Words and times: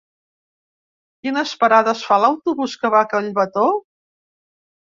Quines 1.27 1.51
parades 1.65 2.03
fa 2.07 2.19
l'autobús 2.25 2.75
que 2.85 2.91
va 2.97 3.03
a 3.07 3.11
Collbató? 3.15 3.67